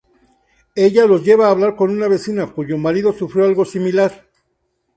[0.73, 4.25] Ella los lleva a hablar con una vecina, cuyo marido sufrió algo similar.